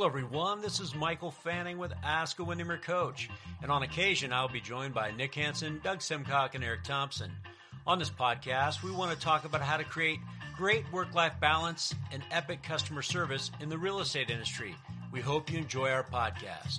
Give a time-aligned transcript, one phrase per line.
[0.00, 0.62] Hello, everyone.
[0.62, 3.28] This is Michael Fanning with Ask a Windermere Coach.
[3.60, 7.30] And on occasion, I'll be joined by Nick Hansen, Doug Simcock, and Eric Thompson.
[7.86, 10.18] On this podcast, we want to talk about how to create
[10.56, 14.74] great work life balance and epic customer service in the real estate industry.
[15.12, 16.78] We hope you enjoy our podcast.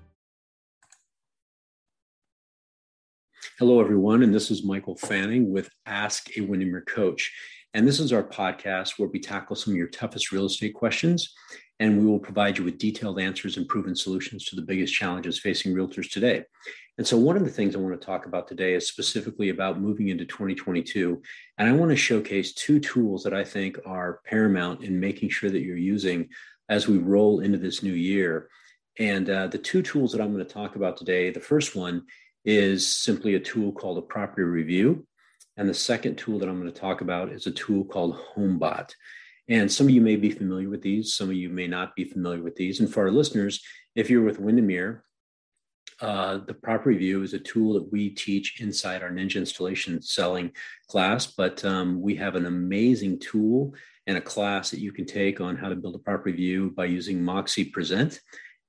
[3.61, 7.31] Hello, everyone, and this is Michael Fanning with Ask a Windermere Coach.
[7.75, 11.31] And this is our podcast where we tackle some of your toughest real estate questions,
[11.79, 15.39] and we will provide you with detailed answers and proven solutions to the biggest challenges
[15.39, 16.43] facing realtors today.
[16.97, 19.79] And so, one of the things I want to talk about today is specifically about
[19.79, 21.21] moving into 2022.
[21.59, 25.51] And I want to showcase two tools that I think are paramount in making sure
[25.51, 26.29] that you're using
[26.67, 28.49] as we roll into this new year.
[28.97, 32.07] And uh, the two tools that I'm going to talk about today the first one
[32.45, 35.05] is simply a tool called a property review.
[35.57, 38.91] And the second tool that I'm going to talk about is a tool called HomeBot.
[39.47, 42.05] And some of you may be familiar with these, some of you may not be
[42.05, 42.79] familiar with these.
[42.79, 43.61] And for our listeners,
[43.95, 45.03] if you're with Windermere,
[45.99, 50.51] uh, the property review is a tool that we teach inside our Ninja installation selling
[50.87, 51.27] class.
[51.27, 53.75] But um, we have an amazing tool
[54.07, 56.85] and a class that you can take on how to build a property review by
[56.85, 58.19] using Moxi Present.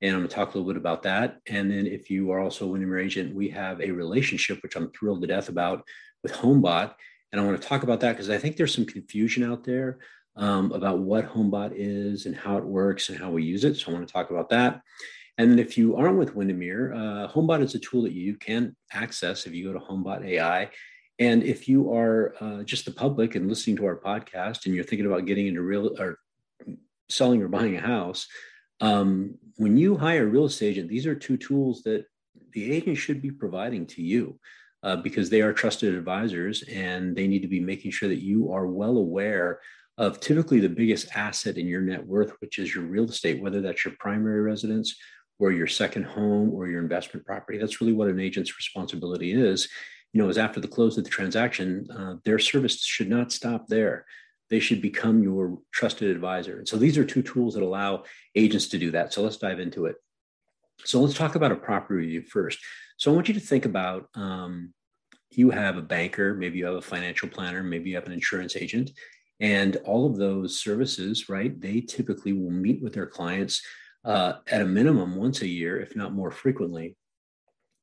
[0.02, 1.38] And I'm going to talk a little bit about that.
[1.46, 4.90] And then if you are also a Windermere agent, we have a relationship, which I'm
[4.90, 5.84] thrilled to death about
[6.24, 6.94] with HomeBot.
[7.30, 10.00] And I want to talk about that because I think there's some confusion out there
[10.36, 13.76] um, about what HomeBot is and how it works and how we use it.
[13.76, 14.82] So I want to talk about that.
[15.38, 18.76] And then if you aren't with Windermere, uh, HomeBot is a tool that you can
[18.92, 20.70] access if you go to HomeBot AI.
[21.18, 24.84] And if you are uh, just the public and listening to our podcast and you're
[24.84, 26.18] thinking about getting into real or
[27.08, 28.26] selling or buying a house,
[28.82, 32.04] um, when you hire a real estate agent, these are two tools that
[32.52, 34.38] the agent should be providing to you
[34.82, 38.52] uh, because they are trusted advisors and they need to be making sure that you
[38.52, 39.60] are well aware
[39.98, 43.60] of typically the biggest asset in your net worth, which is your real estate, whether
[43.60, 44.96] that's your primary residence
[45.38, 47.58] or your second home or your investment property.
[47.58, 49.68] That's really what an agent's responsibility is.
[50.12, 53.68] You know, is after the close of the transaction, uh, their service should not stop
[53.68, 54.06] there
[54.52, 56.58] they should become your trusted advisor.
[56.58, 58.04] And so these are two tools that allow
[58.34, 59.10] agents to do that.
[59.10, 59.96] So let's dive into it.
[60.84, 62.58] So let's talk about a property review first.
[62.98, 64.74] So I want you to think about um,
[65.30, 68.54] you have a banker, maybe you have a financial planner, maybe you have an insurance
[68.54, 68.90] agent,
[69.40, 71.58] and all of those services, right?
[71.58, 73.62] They typically will meet with their clients
[74.04, 76.94] uh, at a minimum once a year, if not more frequently,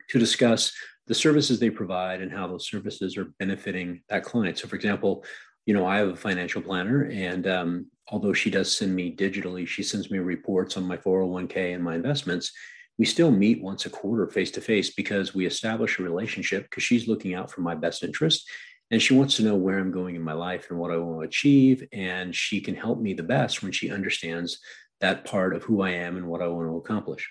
[0.09, 0.71] to discuss
[1.07, 4.59] the services they provide and how those services are benefiting that client.
[4.59, 5.25] So, for example,
[5.65, 9.67] you know, I have a financial planner, and um, although she does send me digitally,
[9.67, 12.51] she sends me reports on my 401k and my investments.
[12.97, 16.83] We still meet once a quarter face to face because we establish a relationship because
[16.83, 18.49] she's looking out for my best interest
[18.91, 21.21] and she wants to know where I'm going in my life and what I want
[21.21, 21.87] to achieve.
[21.93, 24.59] And she can help me the best when she understands
[24.99, 27.29] that part of who I am and what I want to accomplish.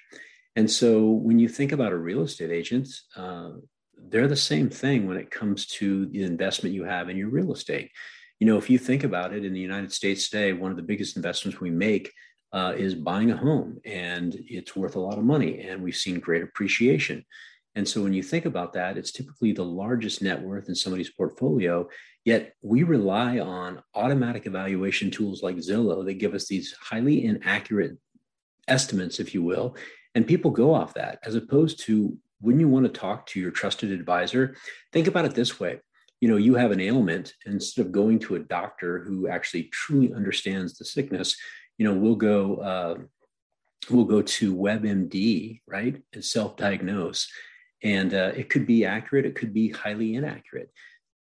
[0.57, 3.51] And so when you think about a real estate agent, uh,
[4.09, 7.53] they're the same thing when it comes to the investment you have in your real
[7.53, 7.91] estate
[8.39, 10.83] you know, if you think about it in the United States today, one of the
[10.83, 12.13] biggest investments we make
[12.53, 16.21] uh, is buying a home, and it's worth a lot of money, and we've seen
[16.21, 17.25] great appreciation.
[17.75, 21.11] And so when you think about that, it's typically the largest net worth in somebody's
[21.11, 21.89] portfolio.
[22.25, 27.99] Yet we rely on automatic evaluation tools like Zillow that give us these highly inaccurate
[28.67, 29.77] estimates, if you will.
[30.15, 33.51] And people go off that as opposed to when you want to talk to your
[33.51, 34.57] trusted advisor,
[34.93, 35.81] think about it this way.
[36.21, 40.13] You know you have an ailment instead of going to a doctor who actually truly
[40.13, 41.37] understands the sickness
[41.79, 42.97] you know we'll go uh,
[43.89, 47.29] we'll go to webmd right and self-diagnose.
[47.85, 50.71] And uh, it could be accurate it could be highly inaccurate.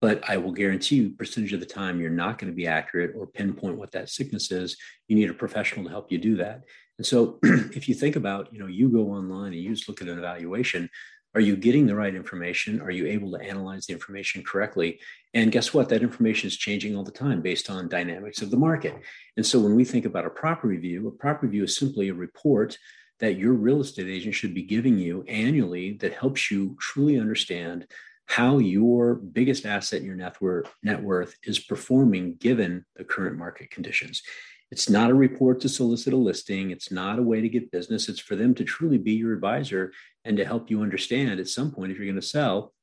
[0.00, 3.14] But i will guarantee you percentage of the time you're not going to be accurate
[3.16, 4.76] or pinpoint what that sickness is.
[5.06, 6.62] You need a professional to help you do that
[6.98, 10.02] and so if you think about you know you go online and you just look
[10.02, 10.90] at an evaluation
[11.34, 12.80] are you getting the right information?
[12.80, 14.98] Are you able to analyze the information correctly?
[15.34, 15.88] And guess what?
[15.90, 18.96] That information is changing all the time based on dynamics of the market.
[19.36, 22.14] And so when we think about a property review, a property review is simply a
[22.14, 22.78] report
[23.20, 27.86] that your real estate agent should be giving you annually that helps you truly understand
[28.26, 33.36] how your biggest asset in your net worth, net worth is performing given the current
[33.36, 34.22] market conditions.
[34.70, 36.70] It's not a report to solicit a listing.
[36.70, 38.08] It's not a way to get business.
[38.08, 39.92] It's for them to truly be your advisor
[40.24, 42.74] and to help you understand at some point if you're going to sell,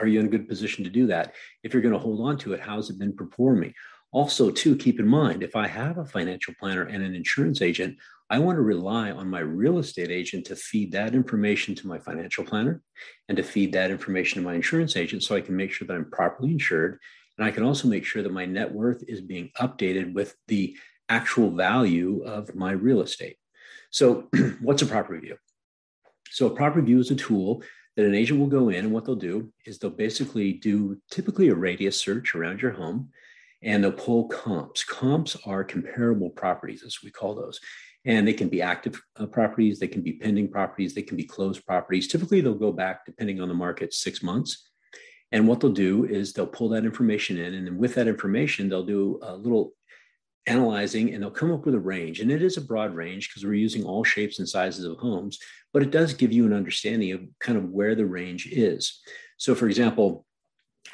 [0.00, 1.34] are you in a good position to do that?
[1.62, 3.74] If you're going to hold on to it, how's it been performing?
[4.12, 7.98] Also, too, keep in mind if I have a financial planner and an insurance agent,
[8.30, 11.98] I want to rely on my real estate agent to feed that information to my
[11.98, 12.80] financial planner
[13.28, 15.94] and to feed that information to my insurance agent so I can make sure that
[15.94, 16.98] I'm properly insured.
[17.36, 20.76] And I can also make sure that my net worth is being updated with the
[21.08, 23.36] actual value of my real estate.
[23.90, 24.28] So,
[24.60, 25.36] what's a property view?
[26.30, 27.62] So, a property view is a tool
[27.96, 31.48] that an agent will go in, and what they'll do is they'll basically do typically
[31.48, 33.10] a radius search around your home
[33.64, 34.84] and they'll pull comps.
[34.84, 37.58] Comps are comparable properties, as we call those.
[38.04, 41.24] And they can be active uh, properties, they can be pending properties, they can be
[41.24, 42.06] closed properties.
[42.06, 44.70] Typically, they'll go back, depending on the market, six months.
[45.32, 48.68] And what they'll do is they'll pull that information in, and then with that information,
[48.68, 49.72] they'll do a little
[50.46, 52.20] analyzing and they'll come up with a range.
[52.20, 55.38] And it is a broad range because we're using all shapes and sizes of homes,
[55.72, 59.00] but it does give you an understanding of kind of where the range is.
[59.38, 60.26] So, for example,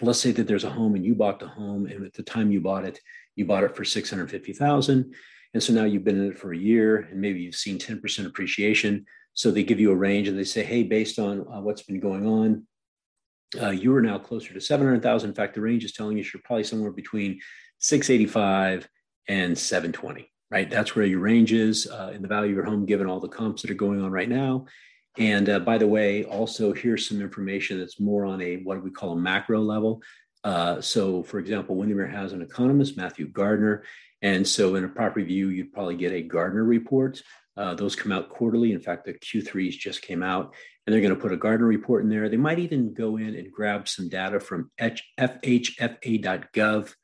[0.00, 2.50] let's say that there's a home and you bought the home, and at the time
[2.50, 3.00] you bought it,
[3.37, 5.14] you bought it for 650,000.
[5.52, 8.26] And so now you've been in it for a year and maybe you've seen 10%
[8.26, 9.05] appreciation.
[9.35, 12.00] So they give you a range and they say, hey, based on uh, what's been
[12.00, 12.67] going on,
[13.61, 15.31] uh, you are now closer to 700,000.
[15.31, 17.41] In fact, the range is telling us you're probably somewhere between
[17.79, 18.88] 685
[19.30, 20.68] and 720, right?
[20.68, 23.28] That's where your range is uh, in the value of your home, given all the
[23.28, 24.66] comps that are going on right now.
[25.18, 28.90] And uh, by the way, also here's some information that's more on a what we
[28.90, 30.02] call a macro level.
[30.42, 33.84] Uh, so, for example, Windermere has an economist, Matthew Gardner.
[34.20, 37.22] And so, in a property review, you'd probably get a Gardner report.
[37.56, 38.72] Uh, those come out quarterly.
[38.72, 40.54] In fact, the Q3s just came out,
[40.86, 42.28] and they're going to put a Gardner report in there.
[42.28, 46.94] They might even go in and grab some data from FHFA.gov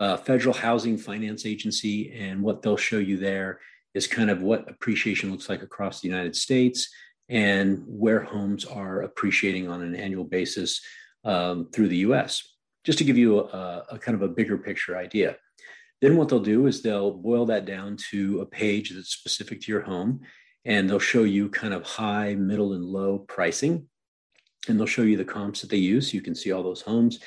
[0.00, 2.12] uh, Federal Housing Finance Agency.
[2.18, 3.60] And what they'll show you there
[3.94, 6.88] is kind of what appreciation looks like across the United States
[7.28, 10.80] and where homes are appreciating on an annual basis
[11.24, 12.42] um, through the US,
[12.84, 15.36] just to give you a, a kind of a bigger picture idea.
[16.00, 19.72] Then what they'll do is they'll boil that down to a page that's specific to
[19.72, 20.20] your home
[20.64, 23.86] and they'll show you kind of high, middle, and low pricing.
[24.68, 26.12] And they'll show you the comps that they use.
[26.12, 27.20] You can see all those homes.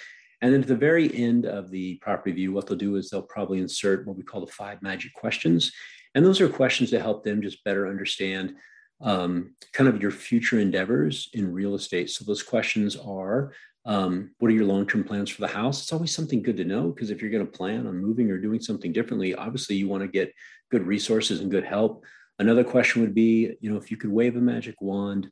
[0.44, 3.22] And then at the very end of the property view, what they'll do is they'll
[3.22, 5.72] probably insert what we call the five magic questions.
[6.14, 8.56] And those are questions to help them just better understand
[9.00, 12.10] um, kind of your future endeavors in real estate.
[12.10, 13.54] So those questions are
[13.86, 15.82] um, what are your long term plans for the house?
[15.82, 18.38] It's always something good to know because if you're going to plan on moving or
[18.38, 20.34] doing something differently, obviously you want to get
[20.72, 22.04] good resources and good help.
[22.38, 25.30] Another question would be, you know, if you could wave a magic wand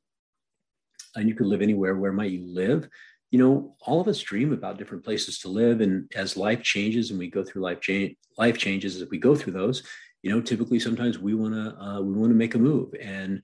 [1.18, 2.88] and you could live anywhere, where might you live?
[3.31, 5.80] You know, all of us dream about different places to live.
[5.80, 9.36] And as life changes and we go through life change, life changes as we go
[9.36, 9.83] through those,
[10.22, 13.42] you know, typically sometimes we want to uh, we want to make a move, and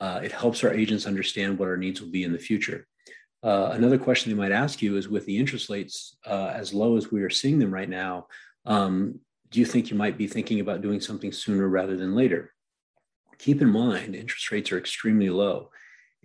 [0.00, 2.86] uh, it helps our agents understand what our needs will be in the future.
[3.42, 6.96] Uh, another question they might ask you is with the interest rates uh, as low
[6.96, 8.26] as we are seeing them right now,
[8.66, 9.20] um,
[9.50, 12.52] do you think you might be thinking about doing something sooner rather than later?
[13.38, 15.70] Keep in mind, interest rates are extremely low.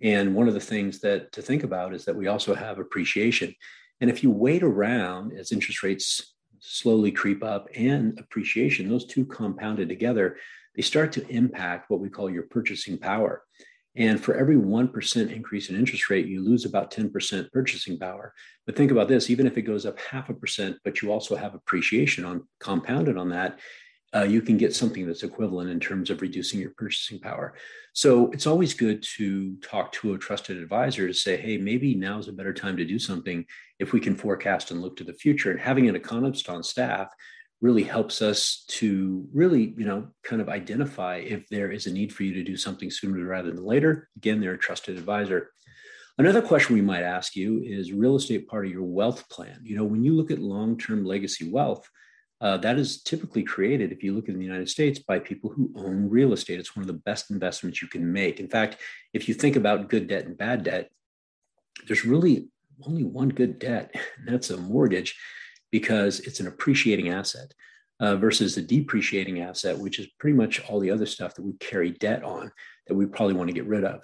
[0.04, 3.54] And one of the things that to think about is that we also have appreciation.
[4.00, 9.24] And if you wait around as interest rates slowly creep up and appreciation, those two
[9.24, 10.36] compounded together,
[10.76, 13.42] they start to impact what we call your purchasing power.
[13.96, 18.34] And for every 1% increase in interest rate, you lose about 10% purchasing power.
[18.66, 21.34] But think about this even if it goes up half a percent, but you also
[21.34, 23.58] have appreciation on compounded on that,
[24.14, 27.54] uh, you can get something that's equivalent in terms of reducing your purchasing power.
[27.94, 32.28] So it's always good to talk to a trusted advisor to say, hey, maybe now's
[32.28, 33.44] a better time to do something
[33.78, 35.50] if we can forecast and look to the future.
[35.50, 37.08] And having an economist on staff
[37.60, 42.12] really helps us to really, you know, kind of identify if there is a need
[42.12, 44.08] for you to do something sooner rather than later.
[44.16, 45.50] Again, they're a trusted advisor.
[46.18, 49.60] Another question we might ask you is real estate part of your wealth plan?
[49.64, 51.88] You know, when you look at long term legacy wealth,
[52.40, 55.72] uh, that is typically created, if you look in the United States, by people who
[55.76, 56.58] own real estate.
[56.58, 58.40] It's one of the best investments you can make.
[58.40, 58.76] In fact,
[59.12, 60.90] if you think about good debt and bad debt,
[61.86, 62.48] there's really
[62.86, 65.16] only one good debt, and that's a mortgage
[65.70, 67.52] because it's an appreciating asset
[68.00, 71.52] uh, versus a depreciating asset, which is pretty much all the other stuff that we
[71.54, 72.50] carry debt on
[72.86, 74.00] that we probably want to get rid of.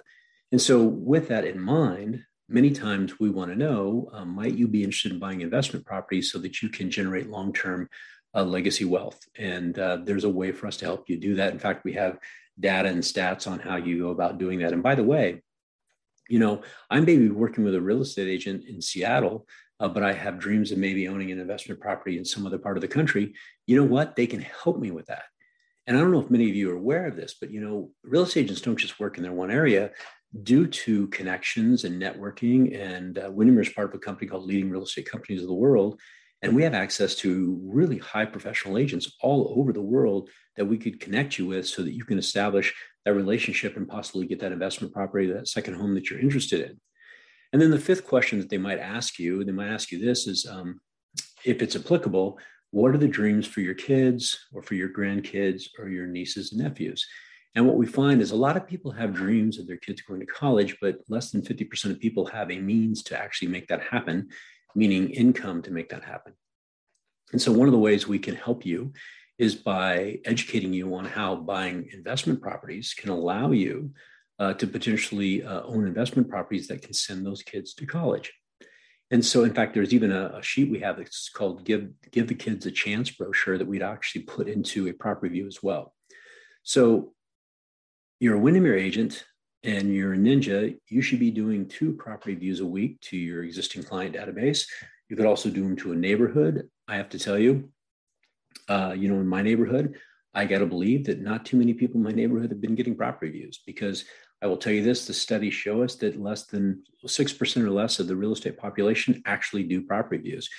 [0.51, 4.67] And so, with that in mind, many times we want to know um, might you
[4.67, 7.87] be interested in buying investment properties so that you can generate long term
[8.35, 9.19] uh, legacy wealth.
[9.37, 11.53] And uh, there's a way for us to help you do that.
[11.53, 12.17] In fact, we have
[12.59, 14.73] data and stats on how you go about doing that.
[14.73, 15.41] And by the way,
[16.29, 19.47] you know, I'm maybe working with a real estate agent in Seattle,
[19.79, 22.77] uh, but I have dreams of maybe owning an investment property in some other part
[22.77, 23.33] of the country.
[23.67, 24.15] You know what?
[24.15, 25.23] They can help me with that.
[25.87, 27.91] And I don't know if many of you are aware of this, but you know,
[28.03, 29.91] real estate agents don't just work in their one area
[30.43, 32.79] due to connections and networking.
[32.79, 35.53] And uh, Windermere is part of a company called Leading Real Estate Companies of the
[35.53, 35.99] World.
[36.41, 40.77] And we have access to really high professional agents all over the world that we
[40.77, 42.73] could connect you with so that you can establish
[43.05, 46.79] that relationship and possibly get that investment property, that second home that you're interested in.
[47.53, 50.25] And then the fifth question that they might ask you, they might ask you this
[50.25, 50.79] is um,
[51.43, 52.39] if it's applicable,
[52.71, 56.61] what are the dreams for your kids or for your grandkids or your nieces and
[56.61, 57.05] nephews?
[57.53, 60.21] And what we find is a lot of people have dreams of their kids going
[60.21, 63.81] to college, but less than 50% of people have a means to actually make that
[63.81, 64.29] happen,
[64.75, 66.33] meaning income to make that happen.
[67.31, 68.93] And so, one of the ways we can help you
[69.37, 73.91] is by educating you on how buying investment properties can allow you
[74.39, 78.33] uh, to potentially uh, own investment properties that can send those kids to college.
[79.11, 82.27] And so, in fact, there's even a, a, sheet we have that's called "Give Give
[82.27, 85.93] the Kids a Chance" brochure that we'd actually put into a property view as well.
[86.63, 87.13] So,
[88.19, 89.25] you're a Windermere agent
[89.63, 93.43] and you're a ninja, you should be doing two property views a week to your
[93.43, 94.67] existing client database.
[95.09, 96.69] You could also do them to a neighborhood.
[96.87, 97.69] I have to tell you,
[98.67, 99.95] uh, you know, in my neighborhood,
[100.33, 102.95] I got to believe that not too many people in my neighborhood have been getting
[102.95, 104.05] property views because
[104.41, 107.99] I will tell you this the studies show us that less than 6% or less
[107.99, 110.49] of the real estate population actually do property views.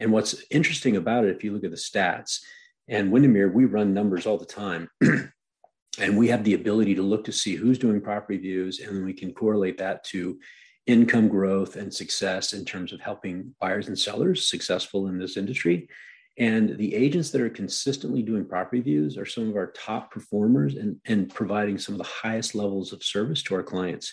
[0.00, 2.40] And what's interesting about it, if you look at the stats,
[2.88, 4.88] and Windermere, we run numbers all the time.
[5.98, 9.12] and we have the ability to look to see who's doing property views and we
[9.12, 10.38] can correlate that to
[10.86, 15.88] income growth and success in terms of helping buyers and sellers successful in this industry.
[16.38, 20.76] And the agents that are consistently doing property views are some of our top performers
[20.76, 24.12] and, and providing some of the highest levels of service to our clients.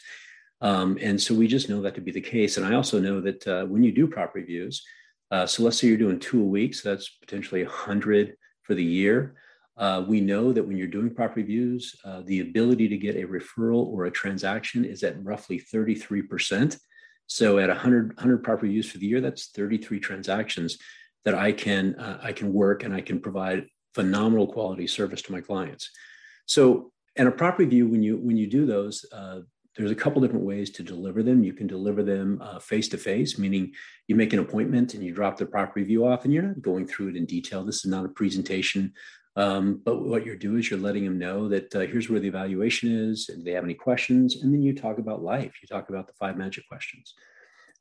[0.60, 2.58] Um, and so we just know that to be the case.
[2.58, 4.84] And i also know that uh, when you do property views
[5.32, 8.84] uh, so let's say you're doing two a week so that's potentially 100 for the
[8.84, 9.36] year
[9.77, 13.27] uh, we know that when you're doing property views, uh, the ability to get a
[13.27, 16.77] referral or a transaction is at roughly 33%.
[17.27, 20.77] So at 100, 100 property views for the year, that's 33 transactions
[21.25, 23.65] that I can uh, I can work and I can provide
[23.96, 25.89] phenomenal quality service to my clients.
[26.46, 29.39] So and a property view, when you when you do those, uh,
[29.75, 31.44] there's a couple different ways to deliver them.
[31.44, 33.74] You can deliver them face to face, meaning
[34.08, 36.88] you make an appointment and you drop the property view off, and you're not going
[36.88, 37.65] through it in detail.
[37.65, 38.94] This is not a presentation
[39.36, 42.27] um, but what you're doing is you're letting them know that uh, here's where the
[42.27, 45.56] evaluation is, and they have any questions, and then you talk about life.
[45.62, 47.13] You talk about the five magic questions.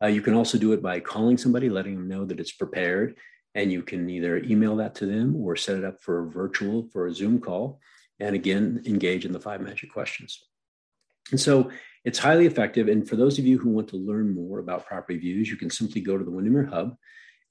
[0.03, 3.17] Uh, you can also do it by calling somebody, letting them know that it's prepared,
[3.55, 6.89] and you can either email that to them or set it up for a virtual
[6.93, 7.79] for a Zoom call,
[8.19, 10.43] and again engage in the five magic questions.
[11.31, 11.71] And so
[12.05, 12.89] it's highly effective.
[12.89, 15.71] And for those of you who want to learn more about property views, you can
[15.71, 16.97] simply go to the Windermere Hub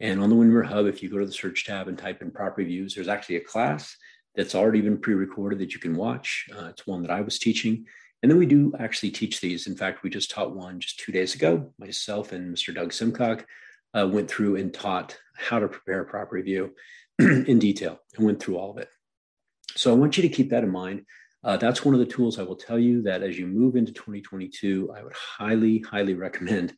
[0.03, 2.29] and on the Windermere Hub, if you go to the search tab and type in
[2.29, 3.95] property views, there's actually a class
[4.35, 6.49] that's already been pre-recorded that you can watch.
[6.53, 7.85] Uh, it's one that I was teaching.
[8.21, 9.65] And then we do actually teach these.
[9.65, 11.71] In fact, we just taught one just two days ago.
[11.79, 12.75] Myself and Mr.
[12.75, 13.45] Doug Simcock
[13.97, 16.75] uh, went through and taught how to prepare a property view
[17.19, 18.89] in detail and went through all of it.
[19.77, 21.05] So I want you to keep that in mind.
[21.45, 23.93] Uh, that's one of the tools I will tell you that as you move into
[23.93, 26.73] 2022, I would highly, highly recommend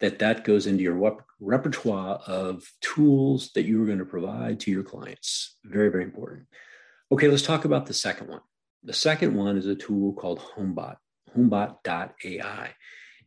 [0.00, 4.60] that that goes into your rep- repertoire of tools that you are going to provide
[4.60, 5.56] to your clients.
[5.64, 6.46] Very, very important.
[7.10, 8.40] Okay, let's talk about the second one.
[8.82, 10.96] The second one is a tool called HomeBot,
[11.36, 12.74] homebot.ai.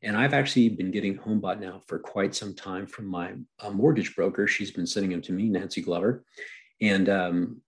[0.01, 4.15] And I've actually been getting HomeBot now for quite some time from my uh, mortgage
[4.15, 4.47] broker.
[4.47, 6.23] She's been sending them to me, Nancy Glover.
[6.81, 7.61] And um,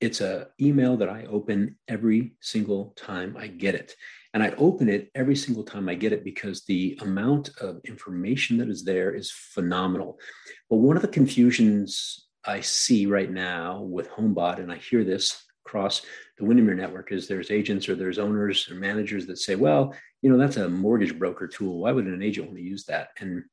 [0.00, 3.94] it's a email that I open every single time I get it.
[4.34, 8.58] And I open it every single time I get it because the amount of information
[8.58, 10.18] that is there is phenomenal.
[10.68, 15.44] But one of the confusions I see right now with HomeBot, and I hear this
[15.66, 16.02] across
[16.38, 20.30] the Windermere network, is there's agents or there's owners or managers that say, well, you
[20.30, 21.80] know, that's a mortgage broker tool.
[21.80, 23.08] Why would an agent want to use that?
[23.18, 23.44] And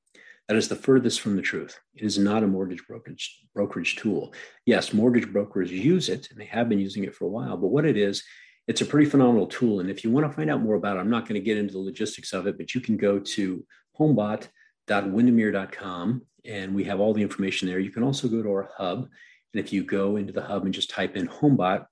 [0.47, 1.79] that is the furthest from the truth.
[1.95, 4.33] It is not a mortgage brokerage, brokerage tool.
[4.65, 7.57] Yes, mortgage brokers use it, and they have been using it for a while.
[7.57, 8.23] But what it is,
[8.67, 9.79] it's a pretty phenomenal tool.
[9.79, 11.57] And if you want to find out more about it, I'm not going to get
[11.57, 13.65] into the logistics of it, but you can go to
[13.99, 17.79] homebot.windermere.com and we have all the information there.
[17.79, 19.07] You can also go to our hub.
[19.53, 21.85] And if you go into the hub and just type in homebot,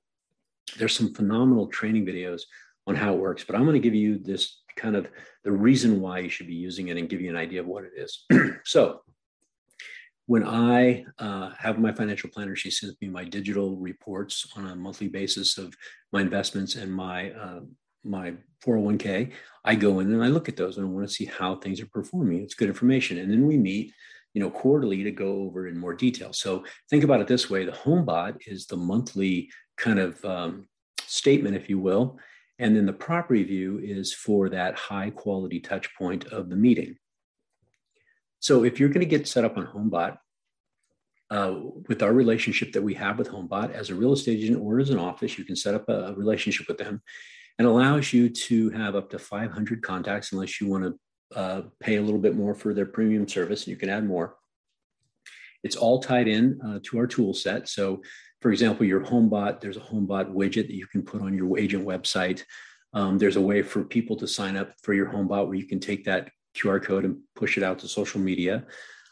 [0.78, 2.44] there's some phenomenal training videos
[2.88, 3.44] on how it works.
[3.44, 5.08] But I'm going to give you this kind of
[5.44, 7.84] the reason why you should be using it and give you an idea of what
[7.84, 8.26] it is.
[8.66, 9.02] so
[10.26, 14.76] when I uh, have my financial planner, she sends me my digital reports on a
[14.76, 15.74] monthly basis of
[16.12, 17.60] my investments and my uh,
[18.04, 18.34] my
[18.66, 19.32] 401k,
[19.66, 21.82] I go in and I look at those and I want to see how things
[21.82, 22.42] are performing.
[22.42, 23.18] It's good information.
[23.18, 23.94] And then we meet,
[24.34, 26.34] you know, quarterly to go over in more detail.
[26.34, 30.68] So think about it this way: the HomeBot is the monthly kind of um,
[31.06, 32.18] statement, if you will,
[32.60, 36.98] and then the property view is for that high quality touch point of the meeting.
[38.40, 40.18] So if you're going to get set up on HomeBot,
[41.32, 41.56] uh,
[41.88, 44.92] with our relationship that we have with HomeBot as a real estate agent or as
[44.92, 47.02] an office, you can set up a, relationship with them
[47.58, 51.96] and allows you to have up to 500 contacts unless you want to uh, pay
[51.96, 54.36] a little bit more for their premium service and you can add more.
[55.64, 57.68] It's all tied in uh, to our tool set.
[57.68, 58.02] So,
[58.44, 61.86] for example, your HomeBot, there's a HomeBot widget that you can put on your agent
[61.88, 62.44] website.
[62.92, 65.80] Um, there's a way for people to sign up for your HomeBot where you can
[65.80, 68.66] take that QR code and push it out to social media.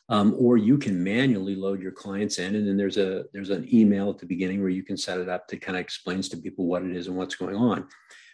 [0.10, 3.74] Um, or you can manually load your clients in and then there's a there's an
[3.74, 6.38] email at the beginning where you can set it up that kind of explains to
[6.38, 7.88] people what it is and what's going on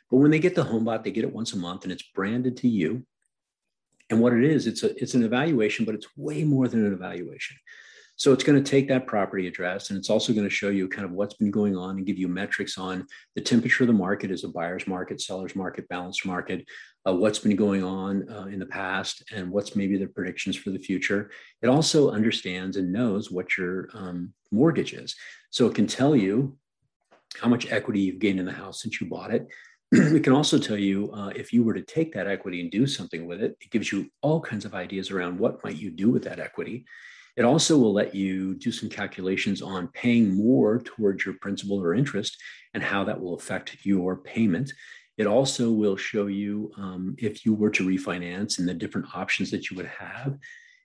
[0.09, 2.57] but when they get the homebot they get it once a month and it's branded
[2.57, 3.05] to you
[4.09, 6.93] and what it is it's a it's an evaluation but it's way more than an
[6.93, 7.55] evaluation
[8.17, 10.87] so it's going to take that property address and it's also going to show you
[10.87, 13.05] kind of what's been going on and give you metrics on
[13.35, 16.65] the temperature of the market as a buyer's market, seller's market, balanced market,
[17.07, 20.71] uh, what's been going on uh, in the past, and what's maybe the predictions for
[20.71, 21.31] the future.
[21.61, 25.15] It also understands and knows what your um, mortgage is.
[25.51, 26.57] So it can tell you
[27.39, 29.47] how much equity you've gained in the house since you bought it.
[29.91, 32.87] it can also tell you uh, if you were to take that equity and do
[32.87, 33.55] something with it.
[33.61, 36.85] It gives you all kinds of ideas around what might you do with that equity.
[37.37, 41.93] It also will let you do some calculations on paying more towards your principal or
[41.93, 42.35] interest
[42.73, 44.73] and how that will affect your payment.
[45.17, 49.51] It also will show you um, if you were to refinance and the different options
[49.51, 50.35] that you would have.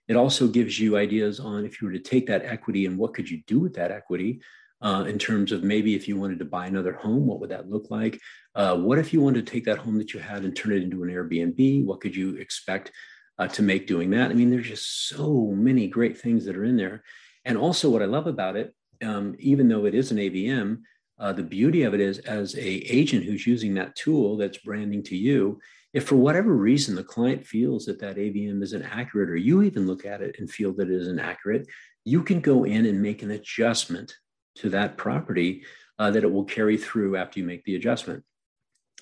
[0.07, 3.13] It also gives you ideas on if you were to take that equity and what
[3.13, 4.41] could you do with that equity
[4.83, 7.69] uh, in terms of maybe if you wanted to buy another home, what would that
[7.69, 8.19] look like?
[8.53, 10.83] Uh, what if you wanted to take that home that you had and turn it
[10.83, 11.85] into an Airbnb?
[11.85, 12.91] What could you expect
[13.39, 14.31] uh, to make doing that.
[14.31, 17.03] I mean, there's just so many great things that are in there.
[17.45, 20.79] And also, what I love about it, um, even though it is an AVM,
[21.19, 25.03] uh, the beauty of it is, as a agent who's using that tool that's branding
[25.03, 25.59] to you,
[25.93, 29.85] if for whatever reason the client feels that that AVM isn't accurate, or you even
[29.85, 31.67] look at it and feel that it isn't accurate,
[32.03, 34.15] you can go in and make an adjustment
[34.55, 35.63] to that property
[35.99, 38.23] uh, that it will carry through after you make the adjustment.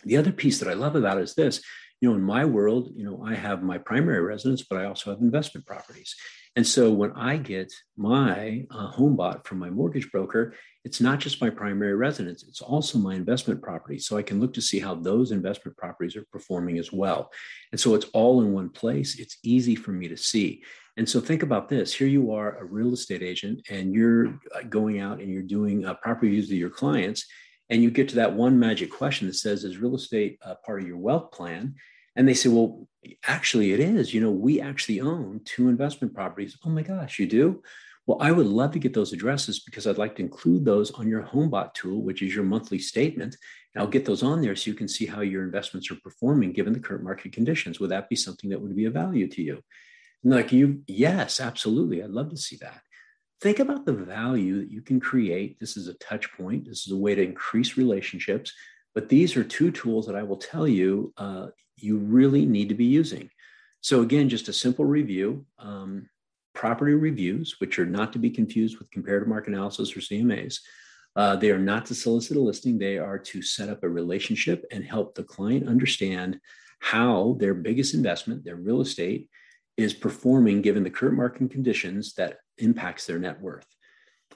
[0.04, 1.62] The other piece that I love about it is this
[2.02, 5.12] you know, in my world, you know, I have my primary residence, but I also
[5.12, 6.16] have investment properties.
[6.56, 11.40] And so when I get my uh, HomeBot from my mortgage broker, it's not just
[11.40, 14.00] my primary residence, it's also my investment property.
[14.00, 17.32] So I can look to see how those investment properties are performing as well.
[17.72, 19.20] And so it's all in one place.
[19.20, 20.64] It's easy for me to see.
[20.98, 24.64] And so think about this here you are, a real estate agent, and you're uh,
[24.68, 27.26] going out and you're doing uh, property reviews with your clients
[27.72, 30.88] and you get to that one magic question that says is real estate part of
[30.88, 31.76] your wealth plan?
[32.16, 32.88] And they say well
[33.26, 34.14] actually it is.
[34.14, 36.58] You know we actually own two investment properties.
[36.66, 37.64] Oh my gosh you do?
[38.06, 41.08] Well i would love to get those addresses because i'd like to include those on
[41.08, 43.38] your homebot tool which is your monthly statement.
[43.74, 46.52] And i'll get those on there so you can see how your investments are performing
[46.52, 47.80] given the current market conditions.
[47.80, 49.64] Would that be something that would be of value to you?
[50.24, 52.04] And like you yes absolutely.
[52.04, 52.82] I'd love to see that
[53.42, 55.60] think about the value that you can create.
[55.60, 56.68] This is a touch point.
[56.68, 58.54] This is a way to increase relationships.
[58.94, 62.76] But these are two tools that I will tell you uh, you really need to
[62.76, 63.30] be using.
[63.82, 66.08] So, again, just a simple review um,
[66.54, 70.60] property reviews, which are not to be confused with comparative market analysis or CMAs.
[71.16, 74.66] Uh, they are not to solicit a listing, they are to set up a relationship
[74.72, 76.40] and help the client understand
[76.80, 79.30] how their biggest investment, their real estate,
[79.78, 83.66] is performing given the current market conditions that impacts their net worth.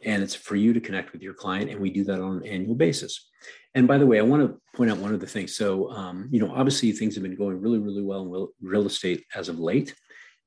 [0.03, 2.45] And it's for you to connect with your client, and we do that on an
[2.45, 3.29] annual basis.
[3.73, 5.47] And by the way, I want to point out one other thing.
[5.47, 9.23] So, um, you know, obviously things have been going really, really well in real estate
[9.33, 9.95] as of late,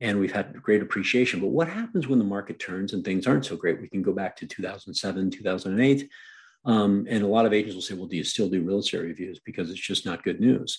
[0.01, 1.41] and we've had great appreciation.
[1.41, 3.81] But what happens when the market turns and things aren't so great?
[3.81, 6.09] We can go back to 2007, 2008.
[6.64, 8.99] Um, and a lot of agents will say, well, do you still do real estate
[8.99, 9.41] reviews?
[9.45, 10.79] Because it's just not good news.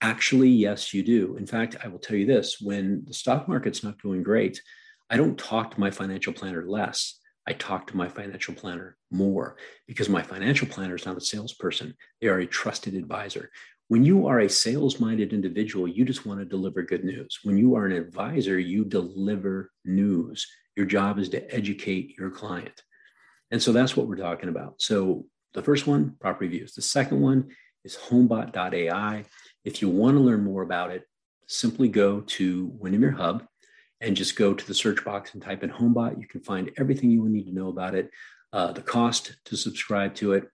[0.00, 1.36] Actually, yes, you do.
[1.36, 4.60] In fact, I will tell you this when the stock market's not going great,
[5.14, 7.20] I don't talk to my financial planner less.
[7.46, 11.94] I talk to my financial planner more because my financial planner is not a salesperson.
[12.20, 13.52] They are a trusted advisor.
[13.86, 17.38] When you are a sales minded individual, you just want to deliver good news.
[17.44, 20.48] When you are an advisor, you deliver news.
[20.74, 22.82] Your job is to educate your client.
[23.52, 24.82] And so that's what we're talking about.
[24.82, 26.74] So the first one, property views.
[26.74, 27.50] The second one
[27.84, 29.26] is homebot.ai.
[29.64, 31.04] If you want to learn more about it,
[31.46, 33.44] simply go to Windermere Hub
[34.00, 36.20] and just go to the search box and type in HomeBot.
[36.20, 38.10] You can find everything you will need to know about it,
[38.52, 40.48] uh, the cost to subscribe to it,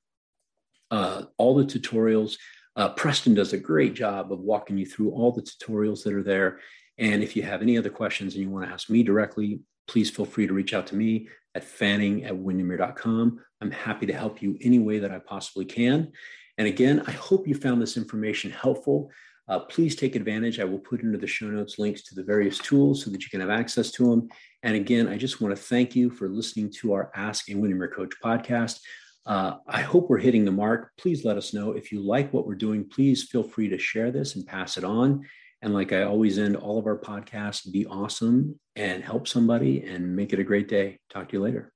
[0.90, 2.36] uh, all the tutorials.
[2.76, 6.22] Uh, Preston does a great job of walking you through all the tutorials that are
[6.22, 6.60] there.
[6.98, 10.10] And if you have any other questions and you want to ask me directly, please
[10.10, 13.40] feel free to reach out to me at fanning at windermere.com.
[13.60, 16.12] I'm happy to help you any way that I possibly can.
[16.58, 19.10] And again, I hope you found this information helpful.
[19.50, 20.60] Uh, please take advantage.
[20.60, 23.28] I will put into the show notes links to the various tools so that you
[23.30, 24.28] can have access to them.
[24.62, 27.88] And again, I just want to thank you for listening to our Ask a Windermere
[27.88, 28.78] Coach podcast.
[29.26, 30.92] Uh, I hope we're hitting the mark.
[30.98, 32.88] Please let us know if you like what we're doing.
[32.88, 35.26] Please feel free to share this and pass it on.
[35.62, 40.14] And like I always end all of our podcasts, be awesome and help somebody and
[40.14, 41.00] make it a great day.
[41.10, 41.72] Talk to you later.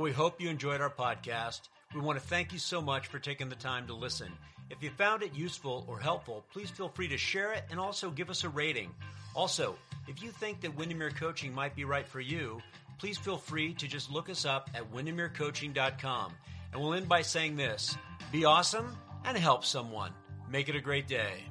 [0.00, 1.68] Well, we hope you enjoyed our podcast.
[1.94, 4.32] We want to thank you so much for taking the time to listen.
[4.70, 8.08] If you found it useful or helpful, please feel free to share it and also
[8.08, 8.94] give us a rating.
[9.36, 9.76] Also,
[10.08, 12.62] if you think that Windermere Coaching might be right for you,
[12.98, 16.32] please feel free to just look us up at windermerecoaching.com.
[16.72, 17.94] And we'll end by saying this
[18.32, 20.12] be awesome and help someone.
[20.50, 21.44] Make it a great day.